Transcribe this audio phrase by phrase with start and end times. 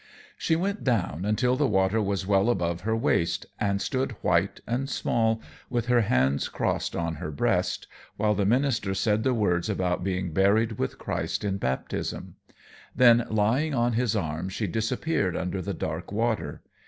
[0.35, 4.89] She went down until the water was well above her waist, and stood white and
[4.89, 7.85] small, with her hands crossed on her breast,
[8.17, 12.35] while the minister said the words about being buried with Christ in baptism.
[12.95, 16.63] Then, lying in his arm, she disappeared under the dark water.